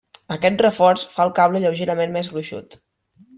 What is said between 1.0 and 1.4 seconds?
fa al